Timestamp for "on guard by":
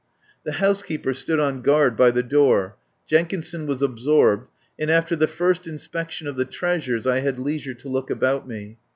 1.39-2.09